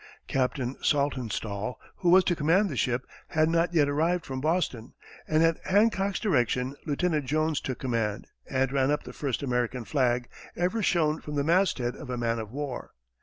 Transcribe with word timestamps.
Captain 0.27 0.73
Saltonstall, 0.81 1.75
who 1.97 2.09
was 2.09 2.23
to 2.23 2.35
command 2.35 2.69
the 2.69 2.75
ship, 2.75 3.05
had 3.27 3.47
not 3.49 3.71
yet 3.71 3.87
arrived 3.87 4.25
from 4.25 4.41
Boston, 4.41 4.95
and 5.27 5.43
at 5.43 5.59
Hancock's 5.65 6.19
direction, 6.19 6.75
Lieutenant 6.87 7.25
Jones 7.25 7.61
took 7.61 7.77
command, 7.77 8.25
and 8.49 8.71
ran 8.73 8.89
up 8.89 9.03
the 9.03 9.13
first 9.13 9.43
American 9.43 9.85
flag 9.85 10.27
ever 10.55 10.81
shown 10.81 11.21
from 11.21 11.35
the 11.35 11.43
masthead 11.43 11.95
of 11.95 12.09
a 12.09 12.17
man 12.17 12.39
of 12.39 12.49
war. 12.51 12.93